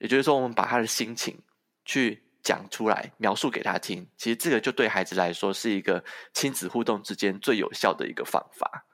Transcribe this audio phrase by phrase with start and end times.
[0.00, 1.38] 也就是说，我们把他的心情
[1.84, 4.06] 去讲出来，描述给他听。
[4.16, 8.86] 其实这个就对孩子来说是一个亲子互动之间最有效的一个方法。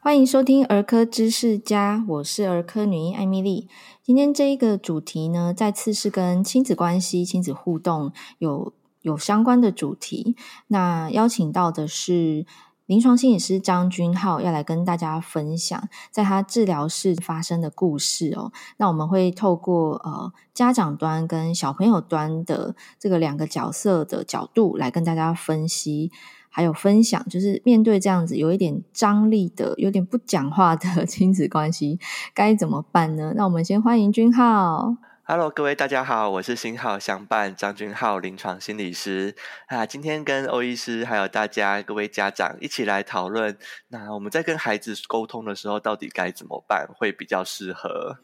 [0.00, 3.68] 欢迎收听儿科知识家，我是儿科女医艾米莉。
[4.02, 10.36] 今天这一个主题呢，再次是跟亲子关系、亲子互动有有相关的主题。
[10.66, 12.44] 那邀请到的是
[12.86, 18.52] 临床心理师张君浩，要来跟大家分享在他治疗室发生的故事哦。
[18.76, 26.10] 那我们会透过呃家长端跟小朋友端的这个两个角色的角度来跟大家分析。
[26.54, 31.98] 还有分享，就是面对这样子有一点张力的、有点不讲话的 亲子关系，
[32.34, 33.32] 该怎么办呢？
[33.34, 34.98] 那我们先欢迎君浩。
[35.24, 39.36] Hello，各位大家好，我是新浩相伴张君浩，临床心理师
[39.66, 39.86] 啊。
[39.86, 43.56] 今天跟欧医师还有大家各位家长一起来讨论，
[43.88, 48.18] 那我们在跟孩子沟通的时候，到底该怎么办会比较适合？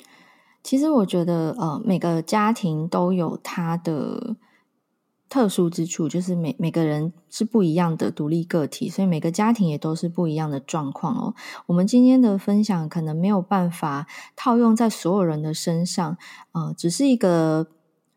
[0.64, 4.36] 其实我觉得，呃，每个家庭都有他的。
[5.28, 11.34] 特殊之处就是每每个人是不一样的独立个体，所以每个家庭也都是不一样的状况哦。
[11.66, 16.16] 我们今天的分享可能没有办法套用在所有人的身上，
[16.52, 17.66] 呃，只是一个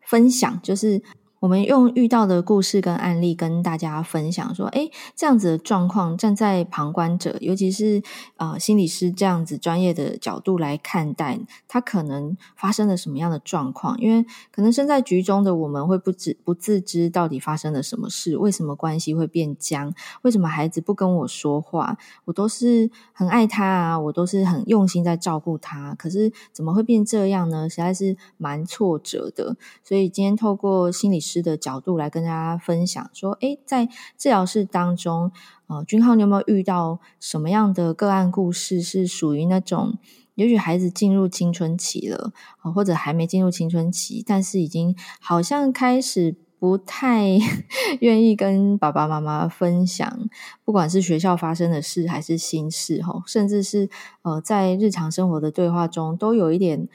[0.06, 1.02] 分享，就是。
[1.42, 8.00] 我们用遇到的故事跟案例跟大家分享，说，诶，这样子的状况，站在旁观者，尤其是
[8.36, 14.00] 呃心理师这样子专业的角度来看待，他可能发生了什么样的状况？
[14.00, 19.92] 因为可能身在局中的我们会不知不自知到底发生了什么事，为什么关系会变僵？
[20.22, 21.98] 为什么孩子不跟我说话？
[22.26, 27.68] 我都是很爱他啊，我都是很用心在照顾他，可是怎么会变这样呢？
[27.68, 29.56] 实在是蛮挫折的。
[29.82, 31.31] 所以今天透过心理师。
[31.32, 33.86] 师的角度来跟大家分享，说，诶，在
[34.18, 35.32] 治疗室当中，
[35.68, 39.96] 呃，君浩，你有没有遇到什么样的个案故事，是属于那种，
[40.34, 42.32] 也许孩子进入青春期了，
[42.74, 47.38] 或者还没进入青春期，但是已经好像开始不太
[48.00, 50.28] 愿意跟爸爸妈妈分享，
[50.64, 53.88] 不管是学校发生的事，还是心事，哈，甚至是
[54.20, 56.88] 呃，在日常生活的对话中，都有一点。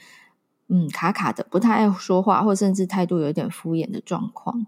[0.68, 4.66] 嗯，卡卡的，不太爱说话，或甚至态度有点敷衍的状况。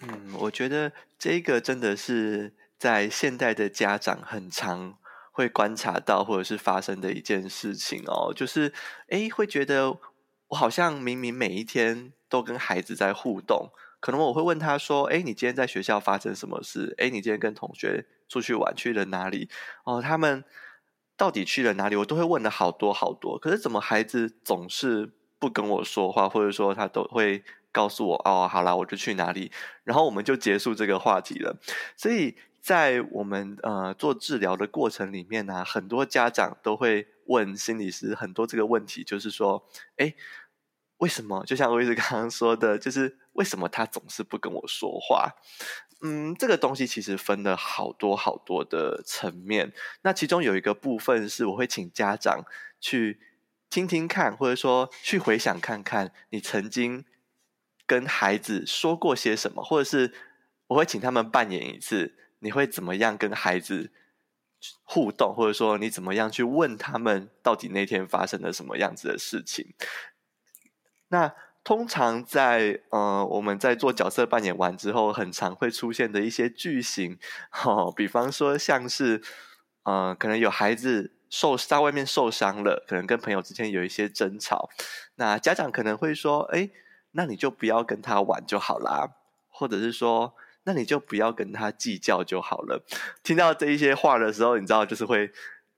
[0.00, 4.98] 嗯，我觉得这个真的是在现代的家长很常
[5.30, 8.34] 会观察到，或者是发生的一件事情哦。
[8.34, 8.72] 就是，
[9.08, 9.96] 诶，会觉得
[10.48, 13.70] 我好像明明每一天都跟孩子在互动，
[14.00, 16.92] 可能我会问他说：“诶，你今天在学校发生什么事？
[16.98, 19.48] 诶，你今天跟同学出去玩去了哪里？”
[19.84, 20.44] 哦，他们。
[21.16, 21.96] 到底去了哪里？
[21.96, 29.52] 我都会问了好多好多，可是怎么孩子总是不跟我说话，或者说他都会告诉我哦，好啦，我就去哪里，
[29.84, 31.56] 然后我们就结束这个话题了。
[31.96, 39.64] 所以在我们呃做治疗的过程里面呢、很多家长都会问心理师很多这个问题，就是说，
[39.96, 40.16] 诶，
[40.98, 41.44] 为什么？
[41.44, 45.30] 就像我一直刚刚说的，就是为什么他总是不跟我说话？
[46.06, 49.72] 嗯，这个东西其实分了好多好多的层面。
[50.02, 52.44] 那其中有一个部分是，我会请家长
[52.78, 53.18] 去
[53.70, 57.06] 听听看，或者说去回想看看，你曾经
[57.86, 60.12] 跟孩子说过些什么，或者是
[60.66, 63.90] 我会请他们扮演一次，你会怎么样跟孩子
[64.82, 69.72] 互动，或者说你怎么样去问他们，到底那天发生了什么样子的事情。
[71.08, 71.34] 那。
[71.64, 77.18] 通常在呃，我们在做角色扮演完之后，很常会出现的一些句型，
[77.64, 79.22] 哦，比方说像是，
[79.84, 84.68] 呃，可能有孩子受在外面受伤了，可能跟朋友之间有一些争吵，
[85.14, 86.68] 那家长可能会说，哎，
[87.12, 89.12] 那你就不要跟他玩就好啦，
[89.48, 92.84] 或者是说，那你就不要跟他计较就好了。
[93.22, 95.32] 听到这一些话的时候，你知道就是会。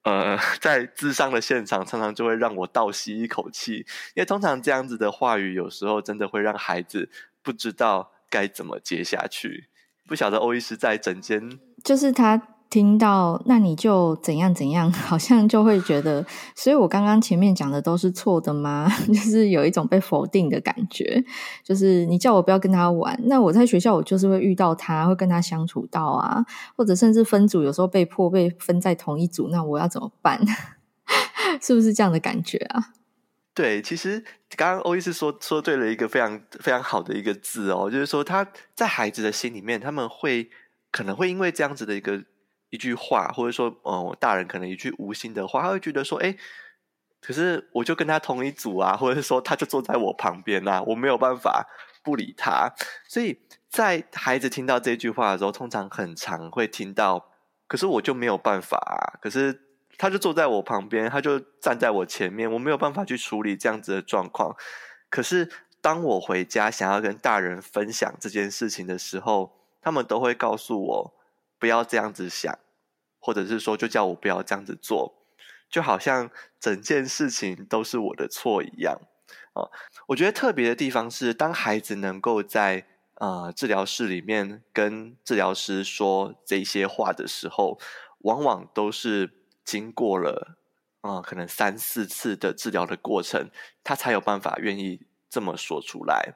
[0.06, 3.78] 呃， 在智商的现场，常常就会让我倒吸一口气，
[4.14, 7.10] 因为通常这样子的话语，有时候真的会让孩子
[7.42, 9.68] 不知道该怎么接下去。
[10.06, 12.55] 不晓得欧医师在整间，就是他。
[12.68, 16.24] 听到，那你就怎样怎样， 好像就会觉得，
[16.54, 18.90] 所以我刚刚前面讲的都是错的吗？
[19.06, 21.24] 就是有一种被否定的感觉。
[21.62, 26.44] 就是你叫我不要跟他玩，那我在学校我就是会遇到他，会跟他相处到啊，
[26.76, 30.40] 或者甚至分组，有时候被迫被分在同一组，那我要怎么办？
[31.62, 32.92] 是不是这样的感觉啊？
[33.54, 34.22] 对，其实
[34.56, 40.50] 刚刚欧医师说说对了一个非常非常好的一个字哦，就是说他在孩子的心里面，他们会
[40.90, 42.24] 可能会因为这样子的一个。
[42.70, 46.36] 一句话，或者说，嗯，大人可能一句无心的话，他会觉得说，哎，
[47.20, 51.66] 可是我就跟他同一组啊，或者是说，他就坐在我旁边啊，我没有办法
[52.02, 52.72] 不理他。
[53.08, 57.30] 所以在孩子听到这句话的时候，通常很常会听到，
[57.66, 59.62] 可是我就没有办法，可是
[59.98, 64.54] 他就坐在我旁边，他就站在我前面，我没有办法去处理这样子的状况。
[65.08, 71.14] 可是当我回家想要跟大人分享这件事情的时候，他们都会告诉我
[71.58, 72.58] 不要这样子想，
[73.18, 75.14] 或者是说就叫我不要这样子做，
[75.68, 76.30] 就好像
[76.60, 79.00] 整件事情都是我的错一样。
[79.54, 79.70] 哦，
[80.08, 87.78] 我觉得特别的地方是，当孩子能够在呃治疗室里面跟治疗师说这些话的时候，
[88.18, 89.32] 往往都是
[89.64, 90.58] 经过了
[91.00, 93.48] 啊、可能三四次的治疗的过程，
[93.84, 95.00] 他才有办法愿意
[95.30, 96.34] 这么说出来。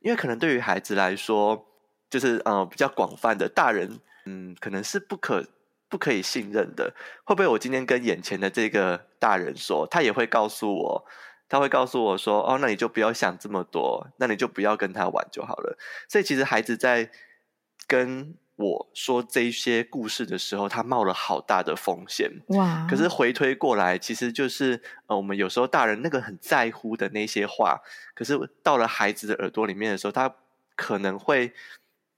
[0.00, 1.66] 因为可能对于孩子来说，
[2.12, 5.42] 就是呃比较广泛的大人，嗯，可能是不可
[5.88, 6.92] 不可以信任的。
[7.24, 11.06] 会不会我今天跟眼前的这个大人说，他也会告诉我？
[11.48, 15.78] 他会告诉我说：“哦，那你就不要想这么多，那你就不要跟他玩就好了。”
[16.08, 17.10] 所以，其实孩子在
[17.86, 22.30] 跟我说这些故事的时候，他冒了好大的风险。
[22.48, 22.86] 哇！
[22.88, 27.78] 可是回推过来，其实就是呃，我们有时候大人那个很在乎的那些话，
[28.14, 30.34] 可是到了孩子的耳朵里面的时候，他
[30.74, 31.52] 可能会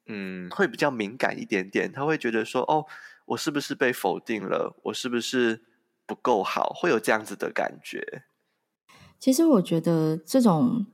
[0.06, 1.90] 嗯，会比较敏感一点点。
[1.92, 2.86] 他会觉得说：“哦，
[3.26, 4.76] 我是不是被否定了？
[4.84, 5.62] 我是不是
[6.06, 8.24] 不够好？”会有这样子的感觉。
[9.18, 10.86] 其实我觉得这种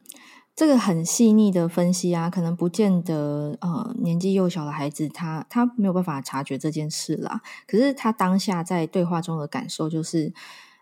[0.54, 7.40] 这个很细腻的分析啊，可能不见得呃年纪幼小的孩子他他没有办法察觉这件事啦。
[7.66, 10.32] 可是他当下在对话中的感受就是。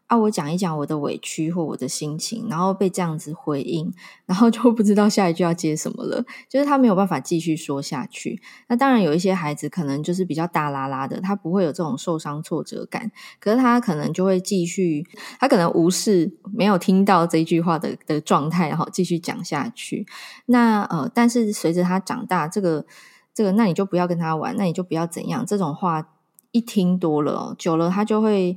[0.08, 3.92] 啊，我讲一讲我的委屈或我的心情，然后被这样子回应，
[4.24, 8.40] 然后就不知道下一句要接什么了，就是他没有办法继续说下去。
[8.68, 15.06] 那当然有一些孩子可能就是比较大啦啦的，他不会有这种受伤挫折感，可是他可能就会继续，
[15.38, 20.06] 他可能无视没有听到这句话的的状态，然后继续讲下去。
[20.46, 22.86] 那呃，但是随着他长大，这个
[23.34, 26.08] 这个，那你就不要跟他玩，那你就不要怎样，这种话
[26.52, 28.56] 一听多了，久了他就会。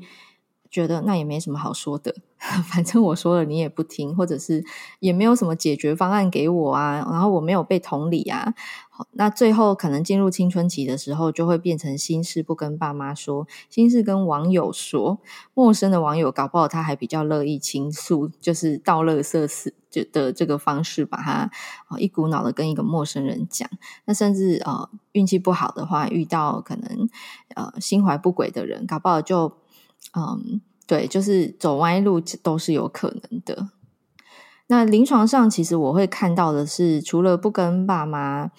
[0.72, 2.16] 觉得那也没什么好说的，
[2.72, 4.64] 反正我说了你也不听，或者是
[5.00, 8.54] 也没有什么解决方案给我啊，然后我没有被同理啊，
[9.12, 15.20] 那最后可能进入青春期的时候，就会变成心事不跟爸妈说，心事跟网友说，
[15.54, 19.74] 陌生的网友搞不好他还比较乐意倾诉，就是倒垃圾式
[20.14, 21.52] 的这个方式，把他
[21.98, 23.70] 一股脑的跟一个陌生人讲，
[24.06, 27.10] 那甚至呃运气不好的话，遇到可能
[27.56, 29.61] 呃心怀不轨的人，搞不好就。
[30.16, 33.70] 嗯，对，就是走歪路都是有可能的。
[34.68, 38.52] 那临床上，其实我会看到的是，除了不跟爸妈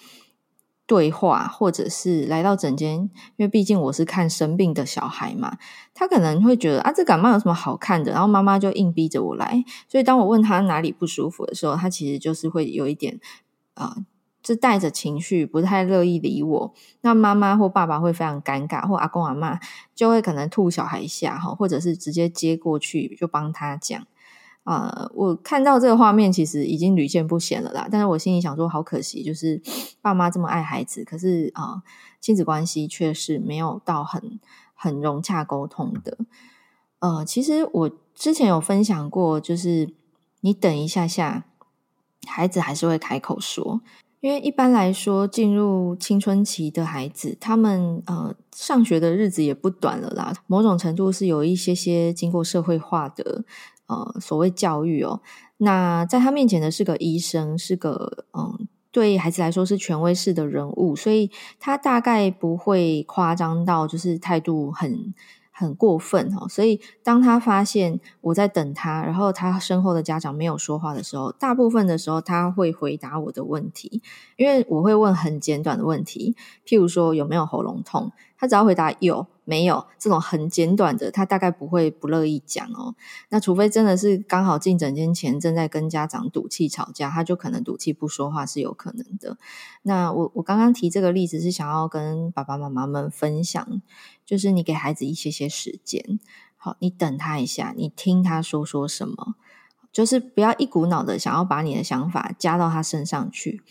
[0.85, 5.57] 对话，或者是来到诊间，因为毕竟我是看生病的小孩嘛，
[5.93, 8.11] 他可能会觉得啊，这感冒有什么好看的？
[8.11, 13.19] 然后妈妈就硬逼着我来，所以当我问他哪里不舒服的时候，他其实就是会有一点
[13.73, 13.97] 啊。
[14.45, 16.73] 是带着情绪，不太乐意理我。
[17.01, 19.59] 那妈妈或爸爸会非常尴尬，或阿公阿妈
[19.95, 24.05] 就会可能吐小孩一下哈，或者是直接接过去就帮他讲。
[24.65, 27.87] 呃，我看到这个画面，其实已经屡见不鲜了啦。
[27.91, 29.61] 但是我心里想说，好可惜，就是
[30.01, 31.83] 爸妈这么爱孩子，可是啊，
[32.21, 34.39] 亲子关系却是没有到很
[34.73, 36.17] 很融洽沟通的。
[36.99, 39.93] 呃，其实我之前有分享过，就是
[40.39, 41.43] 你等一下下，
[42.25, 43.81] 孩子还是会开口说。
[44.23, 50.33] 因为一般来说，进入青春期的孩子，他们呃上学的日子也不短了啦。
[50.47, 53.43] 某种程度是有一些些经过社会化的
[53.87, 55.19] 呃所谓教育哦。
[55.57, 65.13] 那在他面前的是个医生，是个嗯对孩子来说是权威式的人物，所以他大概不会夸张到就是态度很。
[65.53, 74.01] 很过分哦，所以当他发现我在等他，然后他身后的家长没有说话的时候，大部分的时候他会回答我的问题，
[74.35, 78.11] 因为我会问很简短的问题，譬如说有没有喉咙痛。
[78.35, 82.95] 他只要回答有没有这种很简短的，他大概不会不乐意讲哦。
[83.29, 89.37] 那除非真的是刚好进诊间前正在跟家长赌气吵架，他就可能赌气不说话是有可能的。
[89.81, 93.81] 那我我刚刚提这个例子是想要跟爸爸妈妈们分享，
[94.25, 96.19] 就是你给孩子一些些时间，
[96.57, 99.35] 好，你等他一下，你听他说说什么，
[99.91, 103.61] 就是不要一股脑的想要把你的想法加到他身上去。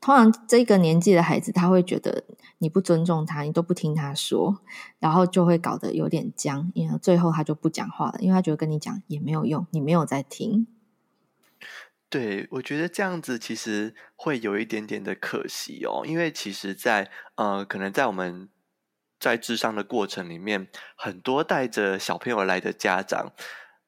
[0.00, 2.22] 通常这个年纪的孩子，他会觉得
[2.58, 4.60] 你不尊重他，你都不听他说，
[4.98, 10.66] 然后就会搞得有点僵，因为最后他就不讲话了，因为他觉得跟你讲也没有用，你没有在听。
[12.08, 18.48] 对，我觉得这样子其实会有一点点的可惜哦，因为其实在，在呃，可能在我们
[19.18, 23.32] 在智商的过程里面，很多带着小朋友来的家长，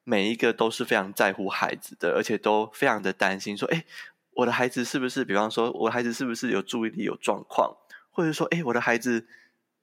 [0.03, 3.85] 每一个都是非常在乎孩子的，而且都非常的担心说，哎。
[4.35, 7.75] 我的孩子是不是，比方说，我的孩子是不是有注意力有状况，
[8.11, 9.27] 或者说，哎，我的孩子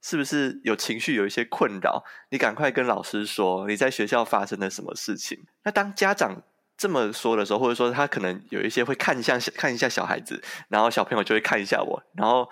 [0.02, 2.04] 是不是有情绪，有一些困扰？
[2.30, 5.38] 你赶快跟老师说你在学校发生了什么事情。
[5.64, 6.42] 那当家长
[6.76, 12.49] 这么说的时候，或者说他可能有一些会看一下看一下小孩子，然后小朋友就会看一下我，然后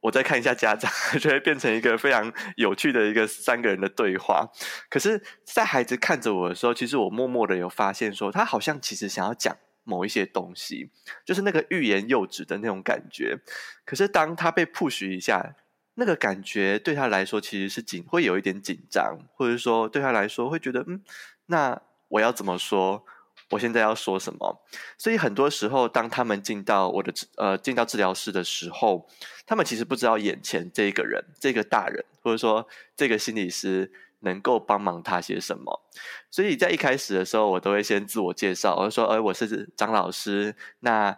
[0.00, 0.90] 我再看一下家长，
[1.20, 4.48] 就会变成一个非常有趣的一个三个人的对话。
[4.88, 9.56] 可是，在孩子看着我的时候，其实我默默的有发现说，他好像其实想要讲。
[9.84, 10.90] 某一些东西，
[11.24, 13.38] 就是那个欲言又止的那种感觉。
[13.84, 15.56] 可是当他被 push 一下，
[15.94, 21.02] 那个感觉对他来说其实是紧，会有一点紧张，或者说对他来说会觉得，嗯，
[21.46, 23.04] 那我要怎么说？
[23.50, 24.64] 我现在要说什么？
[24.96, 29.08] 所以很多时候，当他们进到我的呃进到治疗室的时候，
[29.44, 33.92] 他们其实不知道眼前这个人，这个大人，或者说这个心理师。
[34.22, 35.80] 能够帮忙他些什么？
[36.30, 41.16] 所以在一开始的时候，我都会先自我介绍，我说：“哎，我是张老师。”那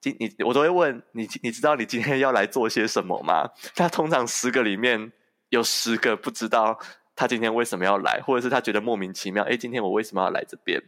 [0.00, 3.50] 今你我都会问你，你知道你今天要来做些什么吗？
[3.74, 5.12] 他通常十个里面
[5.50, 6.78] 有十个不知道
[7.16, 9.44] 他今天为什么要来，或者是他觉得莫名其妙。
[9.44, 10.82] 哎，今天我为什么要来这边？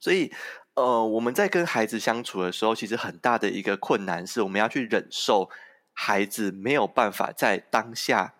[0.00, 0.30] 所以，
[0.74, 5.48] 呃，我们在跟孩子相处的时候，其实很大的一个困难是我们要去忍受
[5.92, 8.34] 孩子没有办法在当下。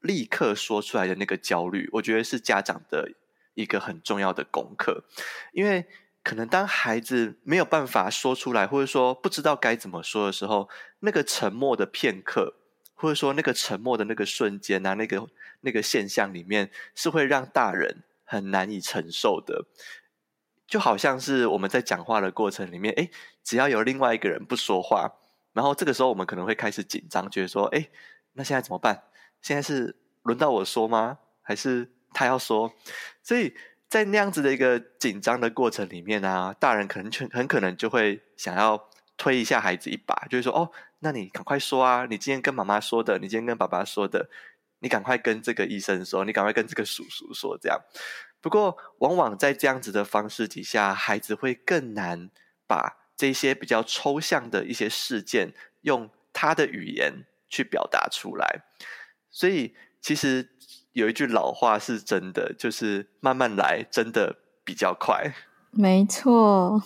[0.00, 3.12] 立刻说出来的那个焦虑，我觉得是家长的
[3.54, 5.04] 一个很重要的功课，
[5.52, 5.86] 因为
[6.22, 10.68] 可能当孩子没有办法说出来，或者说不知道该怎么说的时候，
[11.00, 12.54] 那个沉默的片刻，
[12.94, 15.28] 或者说那个沉默的那个瞬间啊，那个
[15.62, 19.64] 那个现象里面，是会让大人很难以承受的。
[20.66, 23.10] 就好像是我们在讲话的过程里面，诶，
[23.42, 25.14] 只要有另外一个人不说话，
[25.54, 27.90] 然后这个时候我们可能会开始紧张，觉得说，诶，
[28.34, 29.04] 那现在怎么办？
[29.42, 31.18] 现在是轮到我说吗？
[31.42, 32.72] 还是他要说？
[33.22, 33.54] 所以
[33.88, 42.06] 在那样子的一个紧张的过程里面、啊，大人可能很可能就会想要推一下孩子一把，就是说：“哦，那你赶快说啊！
[42.08, 44.28] 你今天跟妈妈说的，你今天跟爸爸说的，
[44.80, 47.80] 你赶快跟这个医生说，你赶快跟这个叔叔说。”这样。
[48.40, 52.30] 不过，往往在这样子的方式底下，孩子会更难
[52.66, 58.64] 把这些比较抽象的一些事件，用他的语言去表达出来。
[59.38, 60.48] 所以，其实
[60.94, 65.32] 有一句老话是真的，就是慢慢来，真的比较快。
[65.70, 66.82] 没错，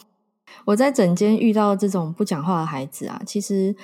[0.67, 3.75] 我在诊间遇到这种不讲话的孩子啊，其实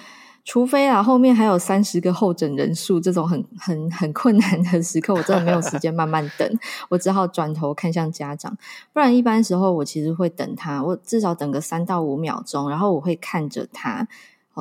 [0.45, 6.47] 除非啊后面还有三十个候诊人数，这种很很很困难的时刻，我真的没有时间慢慢等，
[6.91, 8.55] 我只好转头看向家长。
[8.93, 14.07] 不然，一般时候我其实会等他，我至少等个三到五秒钟，然后我会看着他。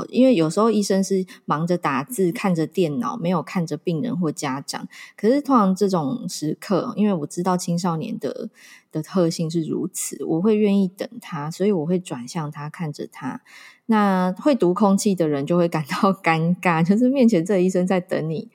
[0.10, 4.88] 因为有时候医生是忙着打字，看着电脑，没有看着病人或家长。
[5.16, 8.50] 可是通常这种时刻，因为我知道青少年的
[8.92, 13.42] 的特性是如此，我会愿意等他，所以我会转向他，看着他。
[13.88, 18.50] 那会读空气的人就会感到 尴尬，就是面前这医生在等你，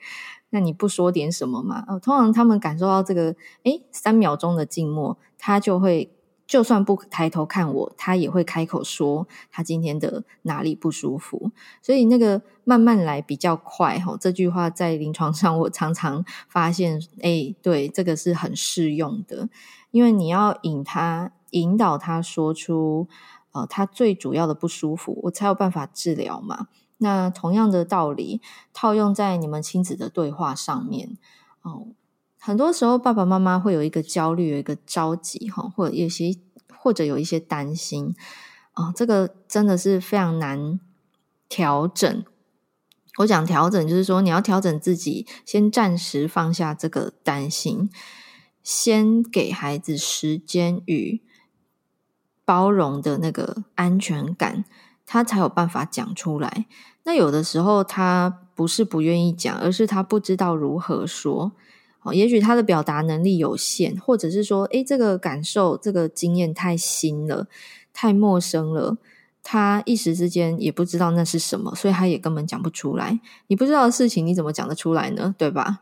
[0.51, 1.83] 那你不说点什么吗？
[1.87, 6.09] 哦，通常他们感受到这个，诶，三秒钟的静默，他就会。
[6.53, 11.49] 就算不抬头看我，他也会开口说他今天的哪里不舒服。
[11.81, 14.15] 所以那个慢慢来比较快哈。
[14.21, 19.49] 这句话在临床上我常常发现，哎，对，这个是很适用的。
[19.89, 23.07] 因为你要引他引导他说出
[23.53, 26.67] 呃他最主要的不舒服，我才有办法治疗嘛。
[26.99, 28.41] 那同样的道理
[28.71, 31.17] 套用在你们亲子的对话上面
[31.63, 31.87] 哦。
[32.45, 36.35] 很多时候，爸爸妈妈会有一个焦虑，有一个着急，哈，或者有些
[36.77, 38.13] 或者有一些担心
[38.73, 40.77] 啊，这个真的是非常难
[41.47, 42.25] 调整。
[43.19, 47.89] 我讲调整，就是说你要调整自己，先暂时放下这个担心，
[48.61, 51.21] 先给孩子时间与
[52.43, 54.65] 包容的那个安全感，
[55.05, 56.65] 他才有办法讲出来。
[57.03, 61.53] 那有的时候，他不是不愿意讲，而是他不知道如何说。
[62.03, 67.47] 哦，也许他的表达能力有限，或者是说，诶，这个感受、这个经验太新了，
[67.93, 68.97] 太陌生了，
[69.41, 73.19] 他一时之间也不知道那是什么，所以他也根本讲不出来。
[73.47, 75.33] 你不知道的事情，你怎么讲得出来呢？
[75.37, 75.79] 对吧？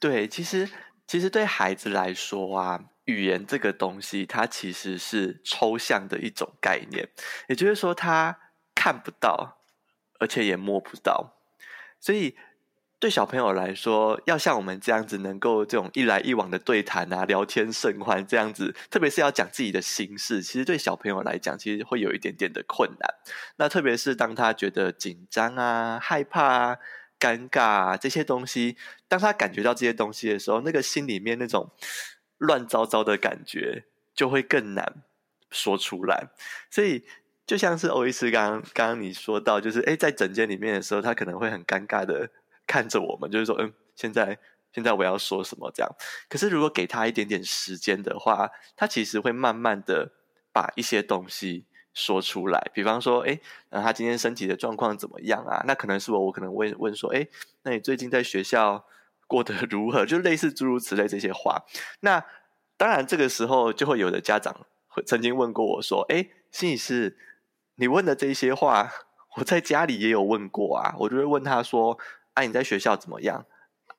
[0.00, 0.68] 对，其实
[1.06, 7.08] 其实对孩子来说啊，语言这个东西，它其实是抽象的一种概念，
[7.48, 8.38] 也就是说，他
[8.74, 9.58] 看不到，
[10.18, 11.34] 而且也摸不到，
[12.00, 12.34] 所以。
[13.00, 23.14] 对小朋友来说，要像我们这样子，能够这种一来一往的对谈啊、聊天甚欢这样子，特别是要讲自己的心事，其实对小朋友来讲，其实会有一点点的困难。
[23.56, 26.78] 那特别是当他觉得紧张啊、害怕啊、
[27.20, 28.76] 尴尬啊这些东西，
[29.06, 31.70] 当他感觉到这些东西的时候，那个心里面那种
[32.38, 35.04] 乱糟糟的感觉就会更难
[35.52, 36.30] 说出来。
[36.68, 37.04] 所以，
[37.46, 42.30] 就像是欧医师刚刚刚刚你说到，就是诶在诊间里面的时候，他可能会很尴尬的。
[42.68, 44.38] 看着我们，就是说，嗯，现在
[44.70, 45.90] 现在我要说什么这样。
[46.28, 50.12] 可是如果给他一点点时间的话，他其实会慢慢的
[50.52, 52.70] 把一些东西说出来。
[52.74, 55.64] 比方说，哎，那他今天身体的状况怎么样啊？
[55.66, 57.26] 那可能是我，我可能问问说，哎，
[57.62, 58.84] 那你最近在学校
[59.26, 60.04] 过得如何？
[60.04, 61.64] 就类似诸如此类这些话。
[62.00, 62.22] 那
[62.76, 64.54] 当然，这个时候就会有的家长
[64.86, 67.16] 会曾经问过我说，哎，心理师，
[67.76, 68.92] 你问的这些话，
[69.36, 70.94] 我在家里也有问过啊。
[70.98, 71.98] 我就会问他说，
[72.38, 73.44] 啊，你在学校怎么样？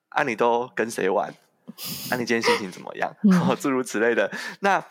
[0.07, 1.29] 啊，你都跟谁玩？
[2.09, 3.13] 啊，你今天心情怎么样？
[3.43, 4.31] 哦， 诸如此类的。
[4.61, 4.81] 那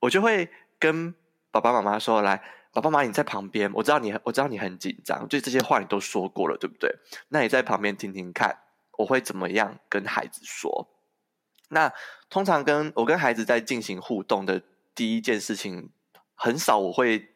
[0.00, 1.14] 我就会跟
[1.50, 2.38] 爸爸妈妈说：“来，
[2.72, 6.90] 爸爸妈妈你在旁边，我知道你，我知道你很紧张，就这些话你都说过了，对不对？
[7.28, 8.58] 那你在旁边听听看，
[8.96, 10.88] 我会怎么样跟孩子说？
[11.68, 11.92] 那
[12.30, 14.62] 通常跟我跟孩子在进行互动的
[14.94, 15.90] 第一件事情，
[16.34, 17.34] 很少我会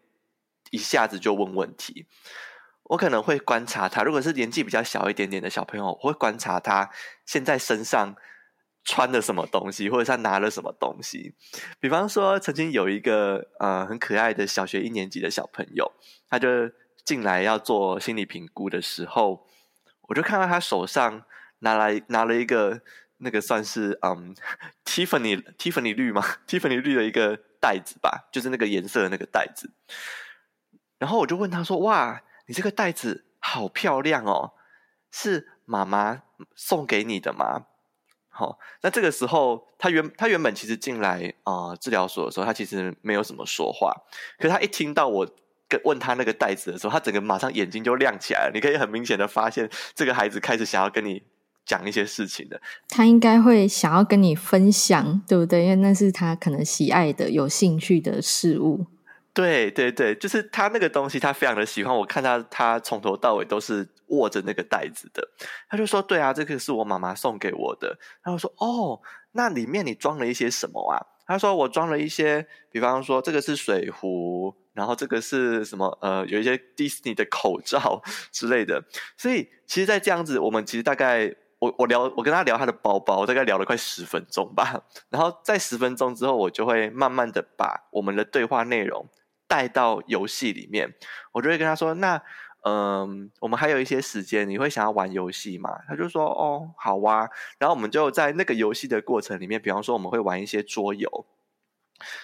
[0.70, 2.06] 一下子就问问题。”
[2.92, 6.90] 我可能会观察他，如果是年纪比较小一点点的小朋友，我会观察他
[7.24, 8.14] 现在身上
[8.84, 11.34] 穿了什么东西，或者他拿了什么东西。
[11.80, 15.90] 比方说，曾经有一个呃很可爱的小学一年级的小朋友，
[16.28, 16.70] 他就
[17.02, 19.46] 进来要做心理评估的时候，
[20.02, 21.24] 我就看到他手上
[21.60, 22.82] 拿来拿了一个
[23.16, 24.36] 那个算是嗯
[24.84, 26.22] Tiffany Tiffany 绿吗？
[26.46, 29.72] Tiffany 绿的一个袋子吧，就是那个颜色的那个袋子。
[30.98, 32.22] 然后我就问他说：“哇！”
[32.52, 34.52] 你这个袋子好漂亮哦，
[35.10, 36.20] 是妈妈
[36.54, 37.64] 送给你的吗？
[38.28, 43.94] 好、那这个时候他原他原本其实进来啊、治疗所的时候，他其实没有什么说话。
[44.38, 45.26] 可他一听到我
[45.66, 48.50] 跟问他那个袋子的时候，他整个马上眼睛就亮起来了。
[48.52, 51.22] 你可以很明显的发现，这个孩子开始想要跟你
[51.64, 52.60] 讲一些事情的。
[52.86, 55.62] 他应该会想要跟你分享，对不对？
[55.64, 58.84] 因为那是他可能喜爱的、有兴趣的事物。
[59.34, 61.96] 对对对，就是他那个东西，他非常的喜欢。
[61.96, 65.26] 我看他，他从头到尾都是握着那个袋子的。
[65.70, 69.00] 他就说：“对啊，这个是我妈妈送给我的。”他就说：“哦，
[69.32, 75.86] 那里面你装了一些什么啊？”他说：“我装了一些，比方说这个是水壶，然后这个是什么？
[76.02, 78.84] 呃，有一些迪士尼的口罩 之类的。”
[79.16, 84.82] 所以，其实，在这样子，我们其实大概我我聊，我跟他聊他的包包，大概聊了快十分钟吧。
[85.08, 89.08] 然后在十分钟之后，我就会慢慢的把我们的对话内容。
[89.52, 90.94] 带到游戏里面，
[91.32, 92.22] 我就会跟他说：“那，
[92.64, 97.28] 嗯、我们还有一些时间，你会想要玩游戏吗？”他就说：“哦，好啊。”
[97.60, 101.26] 然后我们就在那个游戏的过程里面，比方说我们会玩一些桌游，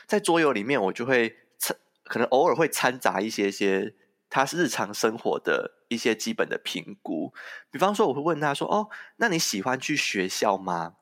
[0.06, 3.94] 在桌游里面，我就会掺，可能偶尔会掺杂一些些
[4.30, 7.34] 他日常生活的一些基本的评估。
[7.70, 10.94] 比方说，我会问他说：“哦，那你喜欢去学校吗？”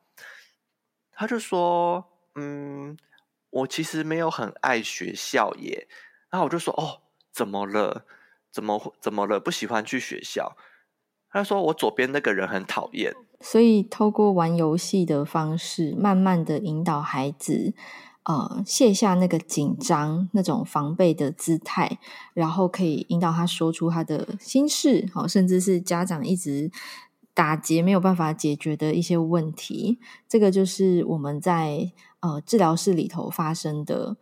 [1.14, 2.98] 他就说：“嗯，
[3.50, 5.86] 我其实没有很爱学校耶。”
[6.36, 7.00] 然后我就说：“哦，
[7.32, 8.04] 怎么了？
[8.52, 9.40] 怎么怎么了？
[9.40, 10.54] 不喜欢去学校？”
[11.32, 17.72] 他说：“我左边那个人很讨厌。”所以透过玩游戏的方式，慢慢的引导孩子，
[18.24, 21.98] 呃，卸下那个紧张、那种防备的姿态，
[22.34, 26.70] 然后可以引导他说出他的心事，好，甚至是家长一直
[27.32, 29.98] 打结没有办法解决的一些问题。
[30.28, 34.18] 这个就是我们在呃治疗室里头发生的。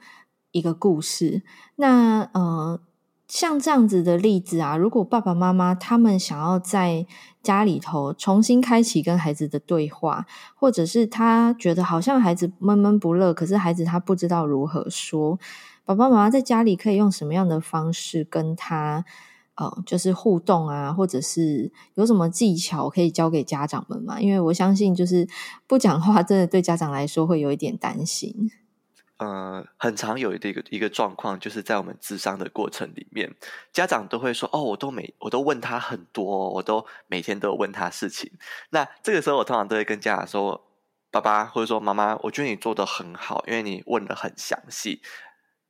[0.54, 1.42] 一个故事，
[1.74, 2.80] 那呃，
[3.26, 7.04] 像这样子的例子啊，如果爸爸妈妈他们想要在
[7.42, 15.40] 家里头重新开启跟孩子的对话，或者是他觉得好像孩子闷闷不乐，可是孩子他不知道如何说，
[15.84, 19.04] 爸爸妈妈在家里可以用什么样的方式跟他
[19.56, 24.20] 呃，就是互动啊，或者是有什么技巧可以教给家长们嘛？
[24.20, 25.26] 因为我相信，就是
[25.66, 28.52] 不讲话，真的对家长来说会有一点担心。
[29.24, 33.34] 呃，很常有的一个一个状况，就是在我们智商的过程里面，
[33.72, 38.30] 家长都会说：“哦，我都每我都问他很多，我都每天都有问他事情。”
[38.70, 40.66] 那这个时候，我通常都会跟家长说
[41.10, 45.00] ：“爸爸或者说妈妈，我觉得你做得很好，因为你问的很详细。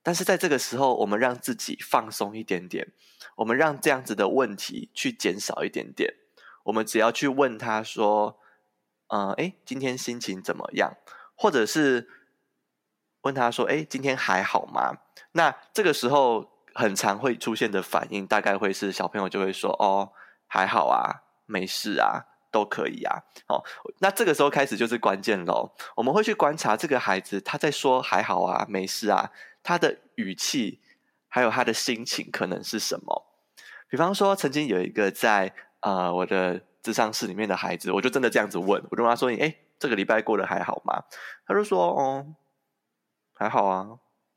[0.03, 2.89] 但是在这个时候，我们让自己放松一点点，
[3.37, 6.15] 我们让这样子的问题去减少一点点。
[6.65, 8.41] 我们只要去问他说
[9.09, 10.97] ：‘呃，诶，今天心情怎么样？’
[11.37, 12.09] 或者是。”
[13.25, 14.97] 问他说：“哎，今天还好吗？”
[15.33, 20.13] 那这个时候很常会出现的反应，大概会是小朋友就会说：“哦，
[20.47, 23.65] 还好啊，没事啊，都可以啊。”哦，
[23.99, 25.75] 那这个时候开始就是关键喽。
[25.97, 29.31] 我们会去观察这个孩子，他在说“还好啊，没事啊”，
[29.63, 30.81] 他的语气
[31.29, 33.27] 还有他的心情可能是什么。
[33.89, 41.03] 比方说，曾经有一个在呃我的智商室里面的孩子，我就真的这样子问，我就问他说：“你哎，这个礼拜过得还好吗？”
[41.47, 42.27] 他就说：“哦。”
[43.35, 43.87] 还好啊，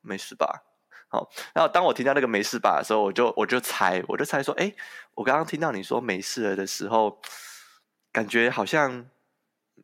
[0.01, 0.63] 没事吧？
[1.09, 4.73] 好，然后当我听到那个没事吧的时候，我就我就猜，我就猜说，哎，
[5.13, 7.21] 我刚刚听到你说没事了的时候，
[8.11, 9.09] 感觉好像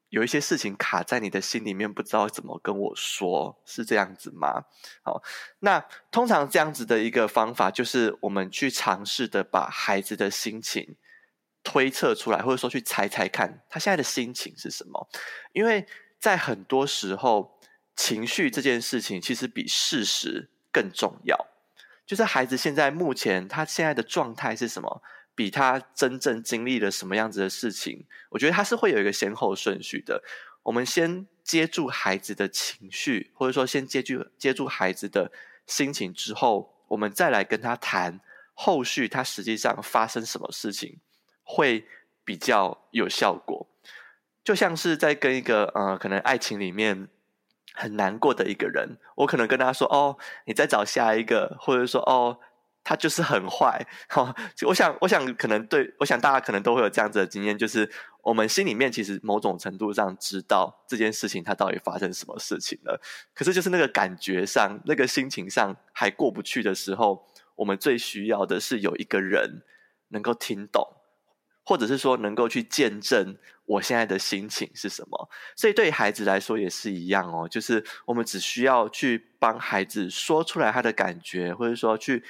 [0.10, 4.66] 有一些事情卡在你的心里面，不知道怎么跟我说，是这样子吗？
[5.02, 5.22] 好，
[5.60, 5.80] 那
[6.12, 10.98] 通常这样子的一个方法，就是我们去尝试的把孩子的心情
[11.64, 15.08] 推测出来，或者说去猜猜看他现在的心情是什么。
[15.54, 15.88] 因为
[16.20, 17.53] 在很多时候，
[17.96, 21.48] 情绪这件事情其实比事实更重要。
[22.06, 25.02] 就是孩子现在目前他现在的状态是什么？
[25.36, 30.24] 比他真正经历了什么样子的事情，我觉得他是会有一个先后顺序的。
[30.62, 35.32] 我们先接住孩子的情绪，或者说先接住接住孩子的
[35.66, 38.20] 心情之后，我们再来跟他谈
[38.54, 41.00] 后续他实际上发生什么事情
[41.42, 41.84] 会
[42.24, 43.68] 比较有效果。
[44.44, 47.08] 就像是在跟一个呃，可能爱情里面
[47.74, 52.38] 很难过的一个人，我可能跟他说：“哦，你再找下一个。”或者说：“哦。”
[52.86, 53.82] 他就是很坏，
[54.12, 54.36] 哈！
[54.68, 57.90] 我想，我想，可能对，我想大家可能都会有这样子的经验，就是
[58.22, 63.00] 我们心里面其实某种程度上知道这件事情它到底发生什么事情了，
[63.34, 69.62] 可是就是那个感觉上、那个心情上还过不去的时候，我们最需要的是有一个人
[70.10, 70.86] 能够听懂，
[71.64, 75.30] 或者是说能够去见证我现在的心情是什么。
[75.56, 82.24] 所以对于孩子来说也是一样哦，就是我们只需要去帮孩子说出来他的感觉，或者说去。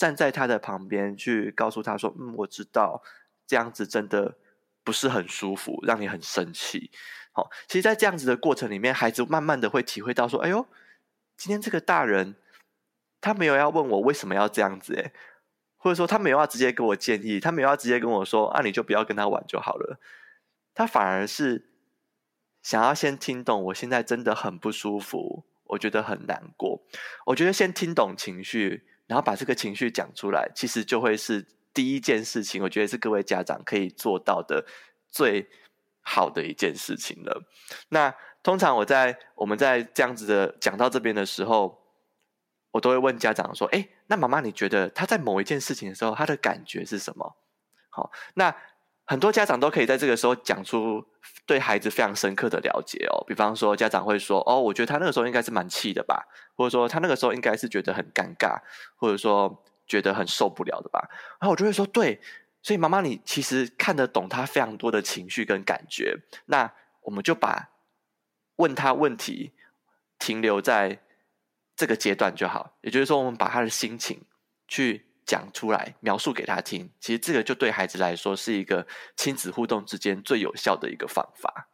[0.00, 3.02] 站在他的旁边，去告诉他说：“嗯，我知道
[3.46, 4.34] 这样子真的
[4.82, 6.90] 不是很舒服，让你很生气。”
[7.32, 10.66] 好，其实，在这样子的过程里面，孩子慢慢的会体会到说：“哎呦，
[11.36, 12.34] 今天这个大人
[13.20, 15.12] 他没有要问我为什么要这样子，诶，
[15.80, 19.98] 或者说他没有要直接给我建议，他没有要直接跟我说啊，你就不要跟他玩就好了。
[20.74, 21.70] 他反而是
[22.62, 26.80] 想要先听懂，我现在真的很不舒服，我觉得很难过。
[27.26, 32.62] 我觉得先听懂情绪。”然后把这个情绪讲出来，其实就会是第一件事情。
[32.62, 34.64] 我觉得是各位家长可以做到的
[35.08, 35.50] 最
[36.00, 37.42] 好的一件事情了。
[37.88, 41.79] 那通常我在我们在这样子的讲到这边的时候，
[42.70, 47.36] 我都会问家长说：“哎，那妈妈你觉得他在某一件事情的时候，他的感觉是什么？”
[47.90, 48.54] 好，那。
[49.06, 51.04] 很多家长都可以在这个时候讲出
[51.44, 53.18] 对孩子非常深刻的了解哦。
[53.26, 58.60] 比方说，家长会说：“哦，我觉得他那个时候应该是蛮气的吧，或者说他那个时候应该是觉得很尴尬，
[58.94, 61.00] 或者说觉得很受不了的吧。”
[61.42, 62.20] 然后我就会说：“对，
[62.62, 66.16] 所以妈妈，你其实看得懂他非常多的情绪跟感觉。
[66.46, 67.70] 那我们就把
[68.58, 69.50] 问他问题
[70.20, 71.00] 停留在
[71.80, 74.20] 这个阶段就好，也就是说，我们把他的心情
[74.68, 81.68] 去。”讲出来，描述给他听，其实这个就对孩子来说是一个亲子互动之间最有效的一个方法。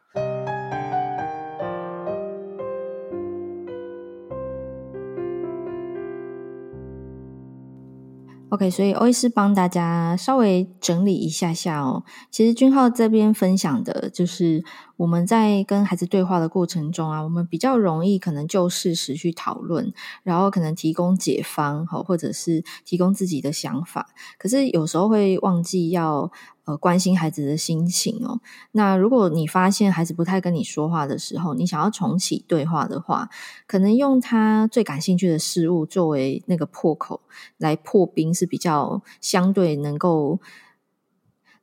[8.57, 12.03] OK，所以欧医师帮大家稍微整理一下下哦。
[12.31, 14.63] 其实君浩这边分享的就是
[14.95, 19.93] 我们在跟孩子对话的过程中啊，我们比较容易可能就事实去讨论，
[20.23, 24.07] 然后可能提供解方，或者是提供自己的想法，
[24.39, 26.31] 可是有时候会忘记要。
[26.67, 28.41] 呃，关心孩子的心情哦。
[28.73, 33.29] 那如果你发现孩子不太跟你说话的时候，你想要重启对话的话，
[33.65, 37.21] 可能用他最感兴趣的事物作为那个破口
[37.57, 40.39] 来破冰是比较相对能够。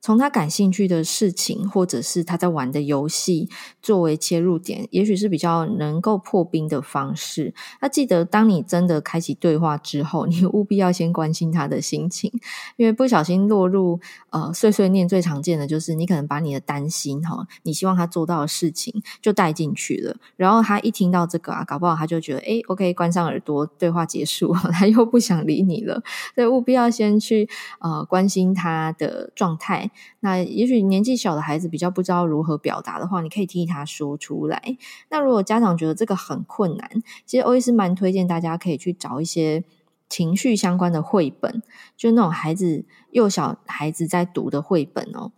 [0.05, 3.49] 从他感兴趣的事情，或者是他在玩的游戏
[3.81, 7.55] 作为切入点，也许是比较能够破冰的方式。
[7.81, 12.31] 那记得，当你真的开启对话之后，你务必要先关心他的心情，
[12.77, 26.03] 因为不小心落入呃碎碎念，最常见的就是你可能把你的担心哈，你希望他做到的事情就带进去了，然后他一听到这个啊，搞不好他就觉得诶，OK，关上耳朵，对话结束，他又不想理你了。
[26.35, 29.89] 所以务必要先去呃关心他的状态。
[30.19, 34.77] 那也许年纪小的孩子比较不知道如何表达的话，你可以替他说出来。
[35.09, 36.89] 那如果家长觉得这个很困难，
[37.25, 39.63] 其实欧医师蛮推荐大家可以去找一些
[40.07, 41.61] 情绪相关的绘本，
[41.97, 45.31] 就那种孩子幼小孩子在读的绘本哦。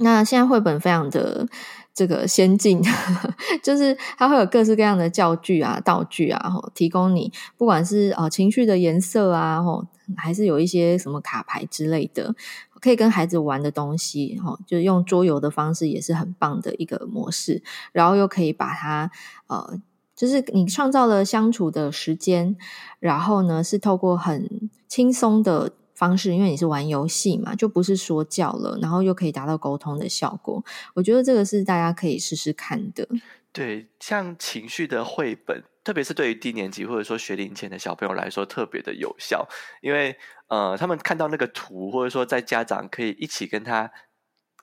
[0.00, 1.48] 那现在绘本非常的
[1.92, 2.80] 这个先进，
[3.64, 9.84] 就是它会有各式各样的教具啊、道具啊，提供你不管是呃情绪的颜色啊，吼，
[10.16, 12.32] 还是有一些什么卡牌之类的。
[12.80, 17.62] 可以跟孩子玩的东西，哈，就用桌游的方式也是很棒的一个模式。
[17.92, 19.10] 然后又可以把它，
[19.46, 19.80] 呃，
[20.14, 22.56] 就是你创造了相处的时间，
[23.00, 30.64] 然后呢是透过很轻松的方式，因为你是玩游戏嘛，就不是说教了，然后又可以达到沟通的效果。
[30.94, 33.08] 我觉得这个是大家可以试试看的。
[33.50, 39.48] 对，像情绪的绘本，特别是对于低年级或者说学龄前的小朋友来说，特别的有效，
[39.80, 40.16] 因为
[40.48, 43.90] 呃，他们看到那个图，或者说在家长可以一起跟他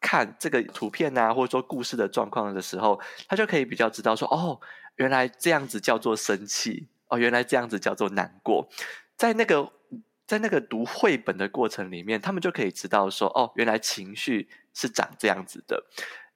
[0.02, 4.60] 看这个图片啊，或者说故事的状况的时候，他就可以比较知道说，哦，
[4.95, 8.67] 原来这样子叫做生气，哦，原来这样子叫做难过。
[9.15, 9.71] 在那个
[10.28, 15.86] 在那个读绘本的过程里面，他们就可以知道说，哦，原来情绪是长这样子的。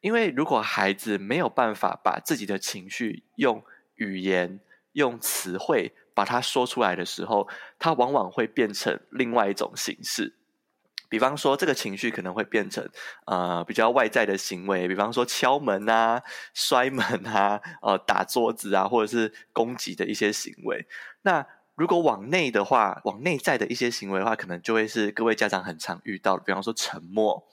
[0.01, 3.63] 因为如果孩子没有办法把自己的情绪用
[3.95, 4.59] 语言、
[4.93, 7.47] 用词汇把它说出来的时候，
[7.79, 10.35] 它往往会变成另外一种形式。
[11.07, 12.85] 比方说，这个情绪可能会变成
[13.25, 16.21] 呃比较外在的行为，比方说敲门啊、
[16.53, 20.85] 摔门啊、呃打桌子啊，或者是攻击的一些行为。
[21.21, 27.47] 那如果往内的话，往内在的一些行为的话，可能就会是各位家长很常遇到的，比方说沉默，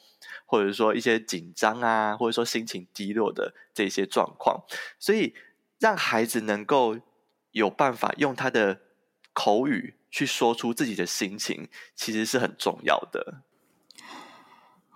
[0.45, 4.65] 或者说一些紧张啊，或者说心情低落的这些状况。
[4.99, 5.37] 所以，
[5.79, 6.97] 让孩子能够
[7.57, 8.83] 有办法用他的
[9.33, 13.45] 口语去说出自己的心情，其实是很重要的。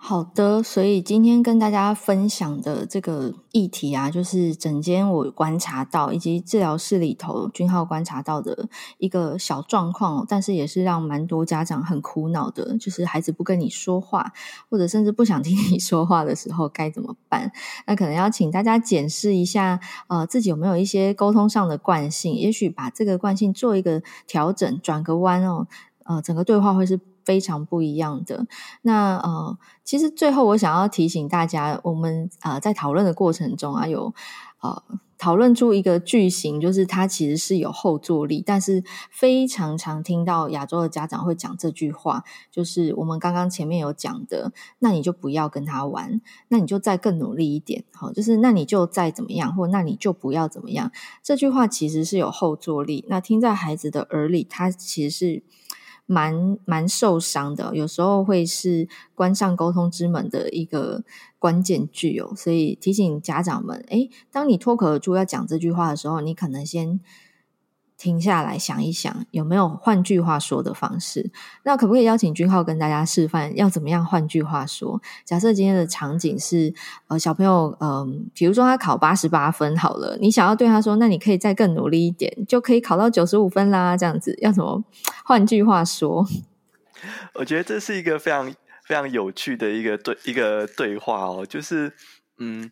[0.03, 14.33] 好的，所以今天跟大家分享的这个议题啊，就是整间我观察到以及治疗室里头君浩观察到的一个小状况，但是也是让蛮多家长很苦恼的，就是孩子不跟你说话，
[14.71, 17.51] 或者甚至不想听你说话的时候该怎么办？
[17.85, 25.67] 那可能要请大家检视一下，呃，自己有没有一些沟通上的惯性，也许把这个惯性做一个调整，转个弯哦，
[26.05, 26.99] 呃，整个对话会是。
[27.31, 28.45] 非常不一样的。
[28.81, 34.13] 那呃，其实最后我想要提醒大家，我们、呃、在讨论的过程中啊，有
[34.59, 34.83] 呃
[35.17, 50.91] 讨论出一个句型，就是它其实是有后坐力，但是非常常听到亚洲的家长会讲这句话，就是我们刚刚前面有讲的，那你就不要跟他玩，那你就再更努力一点，好，就是那你就再怎么样，或那你就不要怎么样。
[51.23, 55.43] 这句话其实是有后坐力，那听在孩子的耳里，他其实是。
[56.11, 61.03] 蛮蛮受伤的，有时候会是关上沟通之门的一个
[61.39, 66.99] 关键句哦，所以提醒家长们，诶，当你脱口而出要讲这句话的时候，你可能先。
[68.01, 71.29] 停下来想一想，有没有换句话说的方式？
[71.61, 74.99] 那可不可以邀请君浩跟大家示范要怎么样换句话说？
[75.23, 76.73] 假设今天的场景是，
[77.09, 84.83] 呃，小朋友，嗯、比如说他考八十八分好了，你想要对他说，那你可以再更努力一点，就可以考到九十五分啦，这样子要怎么
[85.23, 86.27] 换句话说？
[87.35, 88.51] 我觉得这是一个非常
[88.83, 91.93] 非常有趣的一个对一个对话哦，就是，
[92.39, 92.71] 嗯，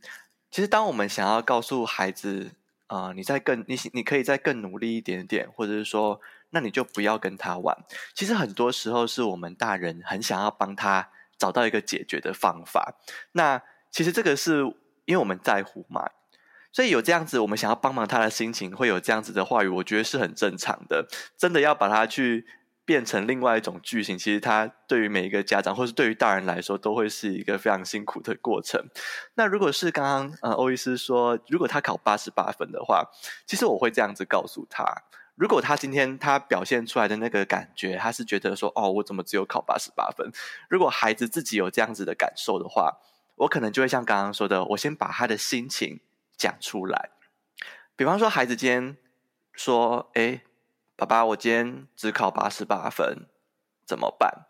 [0.49, 2.49] 其实当我们想要告诉孩子。
[2.89, 7.77] 啊、你再更你你可以再更努力一点点，或者是说，那你就不要跟他玩。
[8.13, 12.95] 其实很多时候是我们大人很想要帮他找到一个解决的方法。
[13.33, 14.63] 那其实这个是
[15.05, 16.09] 因为我们在乎嘛，
[16.71, 21.07] 所以有这样子，我们想要帮忙他的心情，会有这样子的话语，我觉得是很正常的。
[21.37, 22.47] 真的要把他去。
[22.89, 28.83] 变成另外一种句型，其实它对于每一个家长，或是对于大人来说，都会是一个非常辛苦的过程。
[29.35, 33.05] 那如果是刚刚呃欧医师说，如果他考八十八分的话，
[33.45, 34.83] 其实我会这样子告诉他：
[35.35, 40.31] 如果他今天他表现出来的那个感觉，他是觉得说，哦，我怎么只有考八十八分？
[40.67, 42.97] 如果孩子自己有这样子的感受的话，
[43.35, 45.99] 我可能就会像刚刚说的，我先把他的心情
[46.35, 47.11] 讲出来。
[47.95, 48.97] 比方说，孩子今天
[49.53, 50.41] 说，诶。
[50.99, 53.25] 爸爸，我今天只考八十八分，
[53.85, 54.47] 怎么办？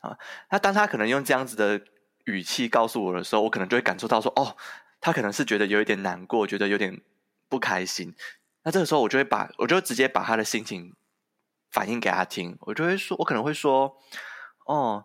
[0.00, 0.18] 啊，
[0.50, 1.84] 那当他可能用这样子的
[2.24, 4.56] 语气告诉我的时候，我可能就会感受到说，哦，
[5.02, 7.02] 他可能是觉得有一点难过，觉得有点
[7.48, 8.14] 不开心。
[8.62, 10.96] 那这个时候，我就会把，我就直接把他的心情
[11.70, 12.56] 反映给他听。
[12.60, 13.98] 我就会说，我可能会说，
[14.64, 15.04] 哦，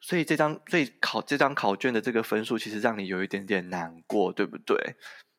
[0.00, 4.96] 所以这张，所以考这张考卷的这个分数，其实让你有一点点难过，对不对？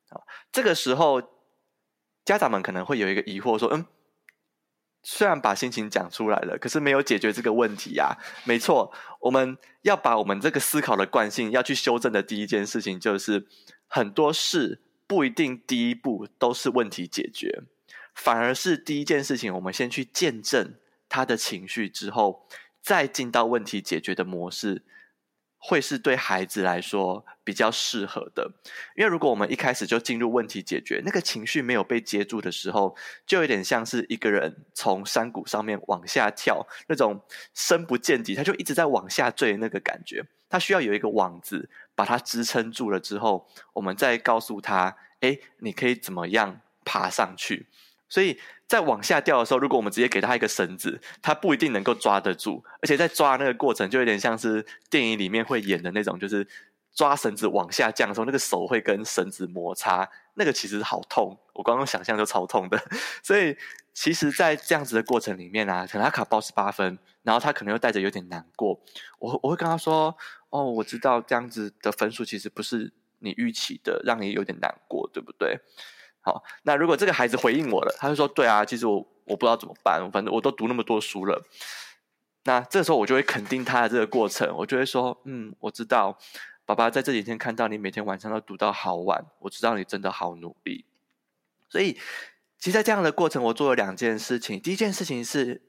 [0.10, 0.20] 啊，
[0.52, 1.22] 这个时候，
[2.26, 3.86] 家长们可能会有一个疑惑，说，嗯。
[5.04, 8.16] 虽然把心情讲出来了，可是没有解决这个问题呀。
[8.44, 13.48] 没错，我们要把我们这个思考的惯性要去修正的第一件事情，就是
[13.88, 17.64] 很多事不一定第一步都是问题解决，
[18.14, 20.76] 反而是第一件事情，我们先去见证
[21.10, 22.48] 他的情绪之后，
[22.82, 24.84] 再进到问题解决的模式。
[25.64, 28.52] 会是对孩子来说比较适合的，
[28.96, 32.96] 因为如果我们一开始就进入问题解决，那个情绪没有被接住的时候，
[33.28, 37.22] 就有点像是一个人从山谷上面往下跳，那种
[37.54, 40.26] 深不见底，他就一直在往下坠那个感觉。
[40.50, 47.68] 他需要有一个网子把它支撑住了之后，我们再告诉他：哎，你可以怎么样爬上去？
[48.12, 48.38] 所以。
[48.72, 56.48] 在往下掉的时候，如果我们直接给他一个绳子，他不一定能够抓得住，而且在抓那个过程就有点像是电影里面会演的那种，就是
[56.96, 62.82] 抓绳子往下降的时候，那个手会跟绳子摩擦，那个其实好痛，我刚刚想象就超痛的。
[63.22, 63.58] 所以
[63.94, 68.80] 其实，在这样子的过程里面啊，可能他考八十八分，然后他可能又带着有点难过。
[69.20, 70.16] 我我会跟他说
[70.50, 75.60] ：“哦，我知道这样子的分数其实不是你预期的，让你有点难过，对不对？”
[76.22, 81.44] 好，那如果这个孩子回应我了，他就说：“对啊，其实我我不知道怎么办，反正我都读那么多书了。”
[82.46, 86.18] 那这时候我就会肯定他的这个过程，我就会说：“嗯，我知道。”
[86.64, 90.86] 爸爸在这几天看到你每天晚上都读到好晚，我知道你真的好努力。
[91.68, 91.94] 所以，
[92.58, 94.62] 其实，在这样的过程，我做了两件事情。
[94.62, 95.62] 第一件事情是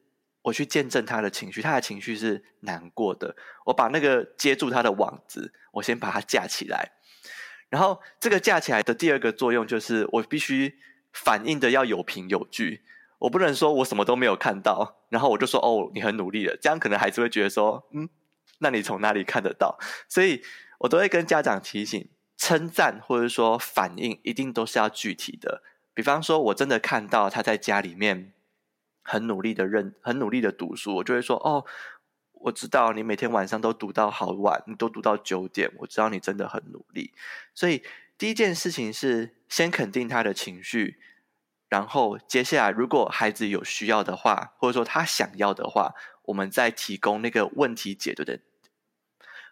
[0.42, 3.34] 我去见证他的情绪，他的情绪是难过的。
[3.64, 6.92] 我把那个接住他的网子，我先把它架起来。
[7.72, 10.78] 然后，这个架起来的第二个作用就是，我必须
[11.12, 12.82] 反应的要有凭有据。
[13.18, 18.08] 我不能说我什么都没有看到，然后我就说：“哦，你很努力了。”这样可能孩子会觉得说：“嗯，
[18.58, 20.42] 那你从哪里看得到？”所以。
[20.82, 25.62] 我都会跟家长提醒，称赞或者说反应一定都是要具体的。
[25.94, 28.32] 比方说，我真的看到他在家里面
[29.02, 31.64] 很努力的认，很努力的读书，我就会说：“哦，
[32.42, 37.12] 我知道你每天晚上都读到好晚，你都读到九点，我知道你真的很努力。”
[37.54, 37.82] 所以
[38.18, 40.98] 第一件事情是先肯定他的情绪，
[41.68, 48.40] 然后接下来如果孩子有需要的话，或者说他想要的话，我们再提供那个问题解决的。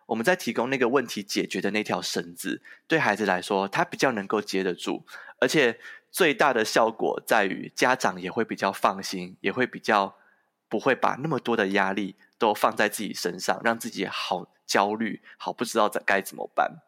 [0.07, 5.07] 我们再提供那个问题解决的那条绳子，对孩子来说，他比较能够接得住，
[5.39, 5.79] 而且
[6.11, 10.17] 最大的效果在于家长也会比较放心，也会比较
[10.69, 16.83] 不会把那么多的压力都放在自己身上，让自己好焦虑，好不知道该怎么办。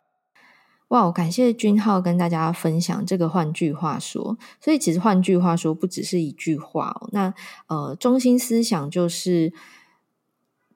[0.88, 3.28] 哇，感谢君浩跟大家分享这个。
[3.28, 7.08] 换句话说，所以其实换句话说，不只是一句话哦。
[7.12, 7.32] 那
[7.68, 9.52] 呃，中心思想就是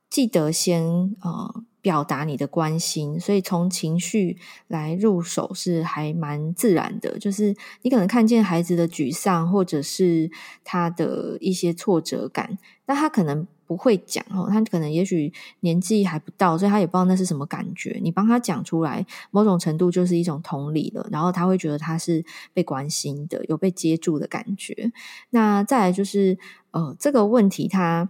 [0.08, 1.64] 记得先呃。
[1.86, 7.16] 表达你的关心，所以从情绪来入手是还蛮自然的。
[7.16, 10.28] 就是你可能看见孩子的沮丧，或者是
[10.64, 17.98] 他的一些挫折感，那他可能不会讲哦，他可能也许年纪还不到，所以他也不知道那是什么感觉。
[18.02, 22.24] 你帮他讲出来，某种程度就是一种同理了，然后他会觉得他是
[22.54, 24.92] 被关心的，有被接住的感觉。
[25.30, 26.38] 那再来就是，
[26.70, 28.08] 呃，这个问题他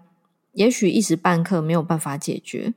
[0.53, 2.75] 也许一时半刻没有办法解决。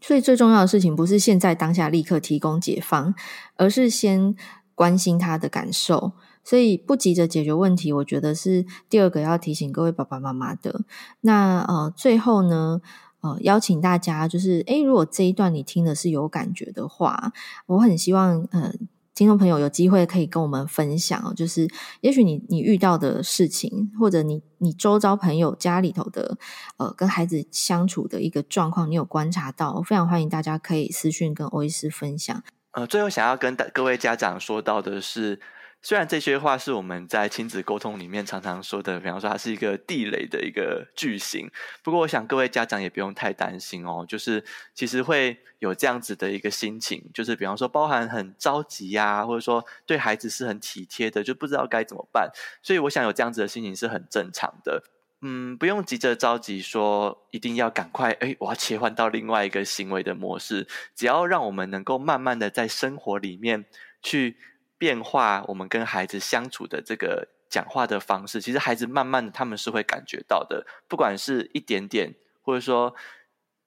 [0.00, 3.14] 所以最重要的事情不是现在当下立刻提供解放，
[3.56, 4.36] 而是先
[4.76, 6.12] 关心他的感受。
[6.48, 10.80] 所以不急着解决问题，我觉得是第二个要提醒各位爸爸妈妈的。
[11.20, 12.80] 那呃，最后呢，
[13.20, 17.32] 呃，邀请大家就是，诶，如果这一段你听的是有感觉的话，
[17.66, 18.72] 我很希望呃。
[19.14, 21.68] 听众朋友有机会可以跟我们分享，就是
[22.02, 26.38] 也许你你遇到的事情，或者你你周遭朋友家里头的
[26.76, 32.40] 呃跟孩子相处的一个状况，你有观察到，非常欢迎大家可以私讯跟欧医师分享。
[32.70, 35.40] 呃，最后想要跟各位家长说到的是。
[35.80, 41.48] 虽然这些话是我们在亲子沟通里面常常说的，比方说它是一个地雷的一个句型，
[41.84, 52.28] 不过我想各位家长也不用太担心哦，就是其实会有这样子的一个心情，就是比方说包含很着急呀、或者说对孩子是很体贴的，就不知道该怎么办，
[52.60, 54.82] 所以我想有这样子的心情是很正常的，
[55.22, 63.64] 嗯，不用急着着急说一定要赶快，诶，我要切换到另外一个行为的模式，只要让我们能够慢慢的在生活里面
[64.02, 64.36] 去。
[64.78, 72.94] 变化，我们跟孩子相处的这个讲话的方式，其实孩子慢慢的他们是会感觉到的，不管是一点点，或者说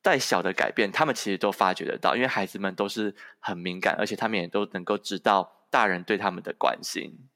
[0.01, 7.27] 再小的改变，他们其实都发觉得到，因为孩子们都是很敏感，而且他们也都能够知道大人对他们的关心。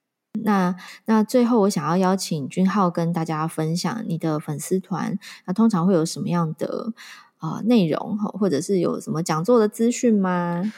[0.44, 6.94] 那那最后，我想要邀请君浩跟大家分享你的粉丝团，那通常会有什么样的
[7.38, 10.74] 啊、内容，或者是有什么讲座的资讯吗？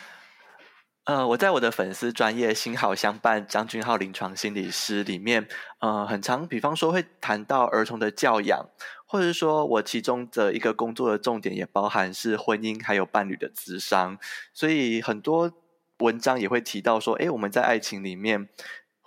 [1.07, 5.47] 呃，我在我的粉丝专业心好相伴张君浩临床心理师里面，
[5.79, 8.65] 呃，很常，比方说会谈到儿童的教养，
[9.05, 14.17] 或者是说我其中的一个工作的重点也包含是婚姻还有伴侣的智商，
[14.53, 15.49] 所以很多
[15.99, 18.49] 文章也会提到说，诶，我们在爱情里面，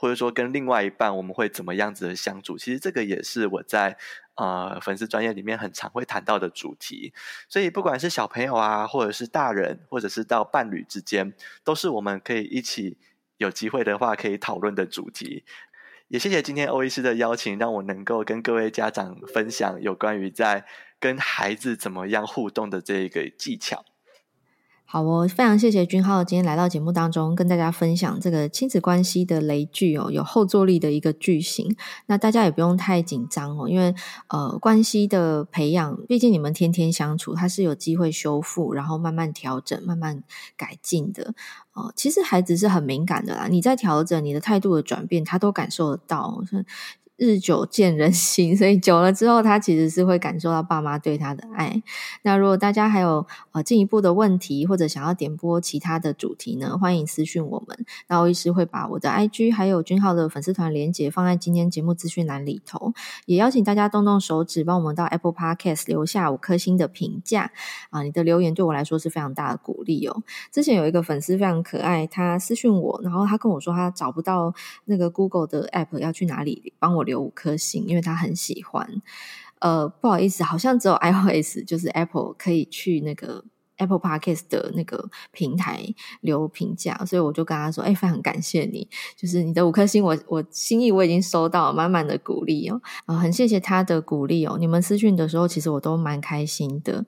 [0.00, 3.96] 或者说跟另外一半我们会怎么样子的相处，其实这个也是我在。
[4.36, 7.12] 呃，粉丝专业里面很常会谈到的主题，
[7.46, 12.96] 所以不管是小朋友啊，或者是大人，或者是到伴侣之间，都是我们可以一起
[13.36, 15.44] 有机会的话可以讨论的主题。
[16.08, 20.64] 也谢谢今天欧医师的邀请，让我能够跟各位家长分享有关于在
[20.98, 23.84] 跟孩子怎么样互动的这一个技巧。
[24.92, 31.76] 好哦，非常谢谢君浩今天来到节目当中，跟大家分享这个亲子关系的雷剧哦，有后坐力的一个句型。
[32.06, 33.94] 那大家也不用太紧张哦，因为
[34.26, 40.24] 呃，关系的培养，毕竟你们天天相处，它是有机会修复，然后慢慢调整、慢慢
[40.56, 41.34] 改进的。
[41.72, 46.42] 哦、其实孩子是很敏感的啦，你在调整你的态度的转变，他都感受得到。
[47.20, 51.82] 日久见人心， 所以久了之后，他其实是会感受到爸妈对他的爱。
[52.22, 57.84] 那如果大家还有呃进一步的问题，或者想要点播其他的主题呢，欢迎私讯我们。
[58.08, 62.94] 那欧医师会把我的 IG 还有君浩的粉丝团连结放在今天节目资讯栏里头，
[63.26, 67.52] 也邀请大家动动手指，帮我们到 Apple Podcast 留下五颗星的评价
[67.90, 68.02] 啊！
[68.02, 70.22] 你的留言对我来说是非常大的鼓励哦。
[70.50, 74.54] 之前有一个粉丝非常可爱，他私讯我，然后他跟我说他找不到
[74.86, 77.04] 那个 Google 的 App 要去哪里帮我。
[77.10, 78.88] 留五颗星，因为他很喜欢。
[79.58, 83.44] 呃，不好意思，好像只有 iOS，就是 Apple 可以去那个
[83.76, 85.84] Apple Podcast 的那个平台
[86.22, 92.80] 留评价，所以我就跟他说：“哎，非常感谢你，就是你的五颗星我，我心意我已经收到，满满的鼓励哦。
[93.06, 94.56] 呃，很谢谢他的鼓励哦。
[94.58, 97.04] 你们私讯的时候，其实我都蛮开心的。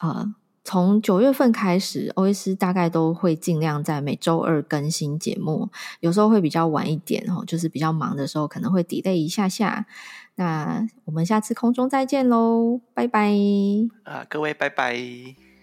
[0.00, 0.34] 呃。
[0.64, 5.68] 从九月份开始，欧医师大概都会尽量在每周二更新节目，
[6.00, 9.86] 有时候会比较晚一点哦，就是比较忙的时候可能会 delay 一下下。
[10.36, 13.30] 那我们下次空中再见喽，拜拜！
[14.02, 15.53] 啊，各位拜拜。